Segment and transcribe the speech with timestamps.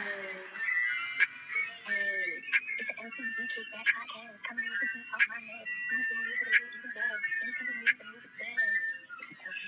[0.00, 0.08] It's
[2.88, 4.40] the LCG Kickback Podcast.
[4.48, 5.68] Come and listen to me talk my mess.
[5.92, 7.20] Anything new to the beat, you can jazz.
[7.44, 9.59] Anything new, the music bends.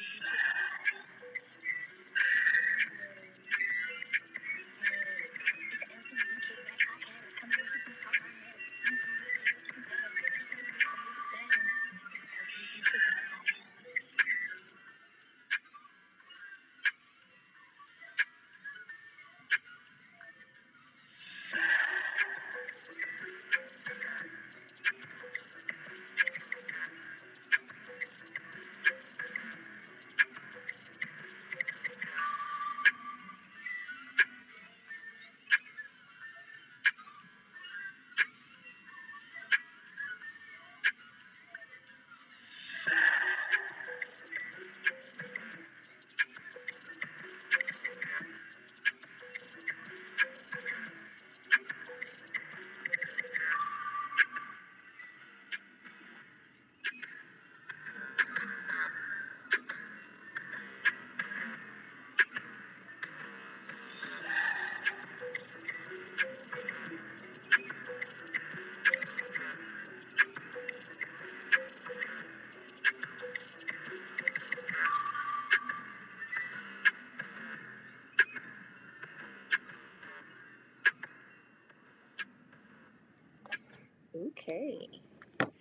[84.28, 84.89] Okay.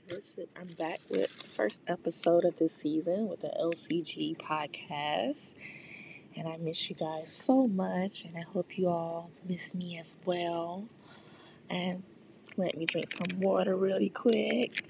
[0.07, 5.55] This is, I'm back with first episode of this season with the LCG podcast.
[6.35, 10.15] And I miss you guys so much and I hope you all miss me as
[10.25, 10.85] well.
[11.71, 12.03] And
[12.55, 14.85] let me drink some water really quick.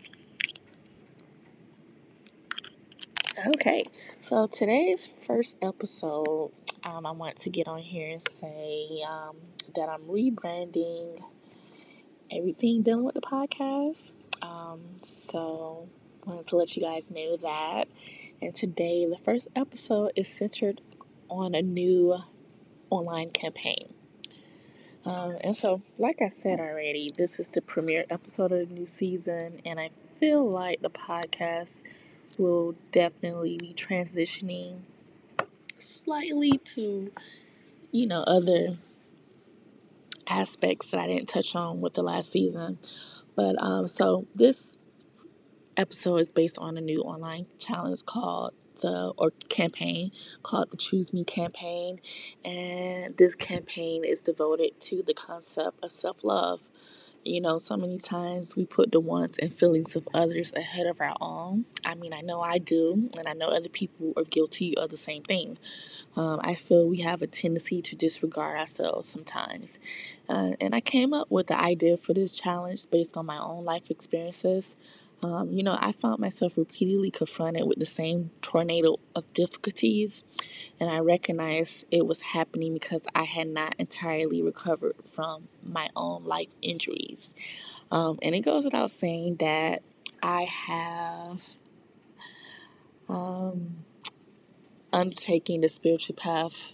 [3.55, 3.85] Okay,
[4.19, 6.51] so today's first episode,
[6.83, 9.37] um, I want to get on here and say um,
[9.75, 11.23] that I'm rebranding
[12.31, 14.13] everything dealing with the podcast.
[14.41, 15.87] Um, so
[16.25, 17.87] wanted to let you guys know that.
[18.41, 20.81] And today, the first episode is centered
[21.29, 22.17] on a new
[22.89, 23.93] online campaign.
[25.05, 28.85] Um, and so, like I said already, this is the premiere episode of the new
[28.85, 29.89] season, and I
[30.19, 31.81] feel like the podcast
[32.37, 34.81] will definitely be transitioning
[35.75, 37.11] slightly to,
[37.91, 38.77] you know, other
[40.31, 42.79] aspects that I didn't touch on with the last season.
[43.35, 44.77] But um, so this
[45.77, 51.13] episode is based on a new online challenge called the or campaign called the Choose
[51.13, 51.99] Me campaign,
[52.43, 56.61] and this campaign is devoted to the concept of self love.
[57.23, 60.99] You know, so many times we put the wants and feelings of others ahead of
[60.99, 61.65] our own.
[61.85, 64.97] I mean, I know I do, and I know other people are guilty of the
[64.97, 65.59] same thing.
[66.15, 69.77] Um, I feel we have a tendency to disregard ourselves sometimes.
[70.27, 73.65] Uh, and I came up with the idea for this challenge based on my own
[73.65, 74.75] life experiences.
[75.23, 80.23] Um, you know, I found myself repeatedly confronted with the same tornado of difficulties,
[80.79, 86.23] and I recognized it was happening because I had not entirely recovered from my own
[86.23, 87.35] life injuries.
[87.91, 89.83] Um, and it goes without saying that
[90.23, 91.43] I have
[93.07, 93.83] um,
[94.91, 96.71] undertaken the spiritual path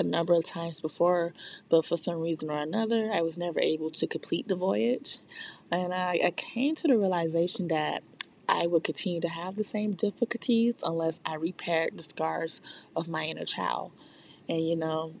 [0.00, 1.32] a number of times before,
[1.68, 5.18] but for some reason or another, I was never able to complete the voyage.
[5.70, 8.02] And I, I came to the realization that
[8.48, 12.60] I would continue to have the same difficulties unless I repaired the scars
[12.96, 13.92] of my inner child.
[14.50, 15.14] And you know,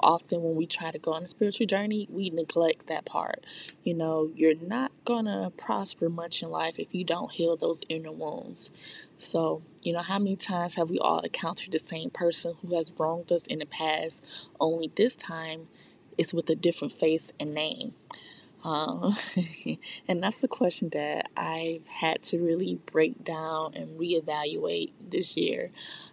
[0.00, 3.44] often when we try to go on a spiritual journey, we neglect that part.
[3.84, 8.12] You know, you're not gonna prosper much in life if you don't heal those inner
[8.12, 8.70] wounds.
[9.18, 12.92] So, you know, how many times have we all encountered the same person who has
[12.98, 14.22] wronged us in the past,
[14.60, 15.68] only this time
[16.18, 17.94] it's with a different face and name?
[18.62, 19.16] Um,
[20.08, 25.70] and that's the question that I've had to really break down and reevaluate this year.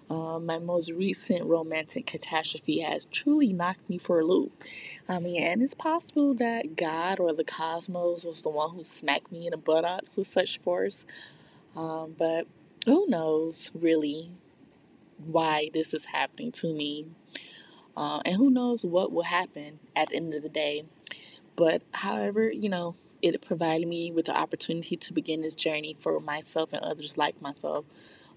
[0.10, 4.64] Um, my most recent romantic catastrophe has truly knocked me for a loop.
[5.10, 9.32] I mean, and it's possible that God or the cosmos was the one who smacked
[9.32, 11.06] me in the buttocks with such force.
[11.76, 12.48] Um, but
[12.86, 14.32] who knows really
[15.26, 17.08] why this is happening to me?
[17.96, 20.84] Uh, and who knows what will happen at the end of the day.
[21.58, 26.20] But however, you know, it provided me with the opportunity to begin this journey for
[26.22, 27.86] myself and others like myself.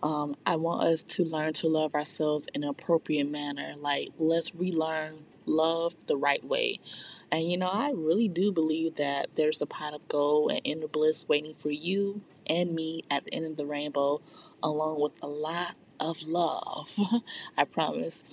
[0.02, 3.74] Um, I want us to learn to love ourselves in an appropriate manner.
[3.78, 6.80] Like, let's relearn love the right way.
[7.32, 10.88] And you know, I really do believe that there's a pot of gold and inner
[10.88, 14.20] bliss waiting for you and me at the end of the rainbow,
[14.62, 16.90] along with a lot of love.
[17.58, 18.24] I promise.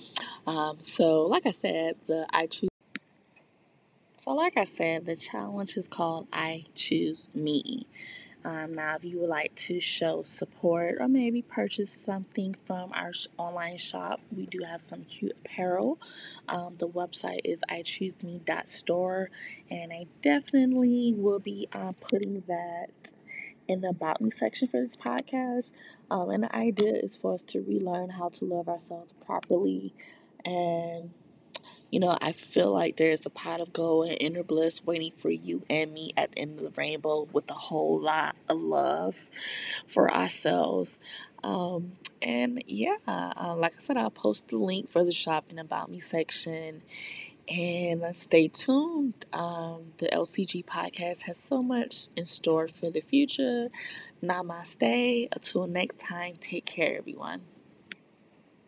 [0.46, 2.67] Um, so, like I said, the I choose
[4.18, 7.86] So, like I said, the challenge is called I Choose Me.
[8.44, 13.12] Um, now, if you would like to show support or maybe purchase something from our
[13.12, 16.00] sh- online shop, we do have some cute apparel.
[16.48, 19.30] Um, the website is ichooseme.store,
[19.70, 23.12] and I definitely will be uh, putting that
[23.68, 25.70] in the About Me section for this podcast.
[26.10, 29.94] Um, and the idea is for us to relearn how to love ourselves properly
[30.44, 31.10] and
[31.90, 35.30] you know, I feel like there's a pot of gold and inner bliss waiting for
[35.30, 39.28] you and me at the end of the rainbow with a whole lot of love
[39.86, 40.98] for ourselves.
[41.42, 45.90] Um, and yeah, um, like I said, I'll post the link for the shopping about
[45.90, 46.82] me section.
[47.48, 49.24] And uh, stay tuned.
[49.32, 53.68] Um, the LCG podcast has so much in store for the future.
[54.22, 55.28] Namaste.
[55.32, 57.40] Until next time, take care, everyone.